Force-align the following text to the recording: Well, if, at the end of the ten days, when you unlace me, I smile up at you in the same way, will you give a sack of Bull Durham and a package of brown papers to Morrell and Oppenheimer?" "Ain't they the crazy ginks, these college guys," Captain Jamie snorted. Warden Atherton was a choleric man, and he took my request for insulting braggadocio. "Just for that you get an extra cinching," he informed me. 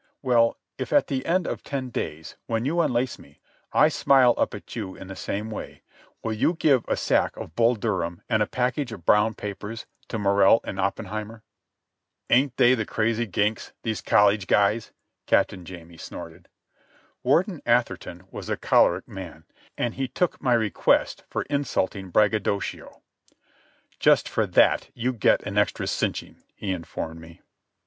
Well, 0.23 0.57
if, 0.79 0.91
at 0.91 1.05
the 1.05 1.23
end 1.27 1.45
of 1.45 1.61
the 1.61 1.69
ten 1.69 1.91
days, 1.91 2.35
when 2.47 2.65
you 2.65 2.81
unlace 2.81 3.19
me, 3.19 3.39
I 3.71 3.87
smile 3.89 4.33
up 4.35 4.55
at 4.55 4.75
you 4.75 4.95
in 4.95 5.05
the 5.05 5.15
same 5.15 5.51
way, 5.51 5.83
will 6.23 6.33
you 6.33 6.55
give 6.55 6.83
a 6.87 6.97
sack 6.97 7.37
of 7.37 7.55
Bull 7.55 7.75
Durham 7.75 8.23
and 8.27 8.41
a 8.41 8.47
package 8.47 8.91
of 8.91 9.05
brown 9.05 9.35
papers 9.35 9.85
to 10.07 10.17
Morrell 10.17 10.59
and 10.63 10.79
Oppenheimer?" 10.79 11.43
"Ain't 12.31 12.57
they 12.57 12.73
the 12.73 12.83
crazy 12.83 13.27
ginks, 13.27 13.73
these 13.83 14.01
college 14.01 14.47
guys," 14.47 14.91
Captain 15.27 15.65
Jamie 15.65 15.97
snorted. 15.97 16.49
Warden 17.21 17.61
Atherton 17.67 18.23
was 18.31 18.49
a 18.49 18.57
choleric 18.57 19.07
man, 19.07 19.43
and 19.77 19.93
he 19.93 20.07
took 20.07 20.41
my 20.41 20.53
request 20.53 21.25
for 21.29 21.43
insulting 21.43 22.09
braggadocio. 22.09 23.03
"Just 23.99 24.27
for 24.27 24.47
that 24.47 24.89
you 24.95 25.13
get 25.13 25.43
an 25.43 25.59
extra 25.59 25.85
cinching," 25.85 26.41
he 26.55 26.71
informed 26.71 27.21
me. 27.21 27.43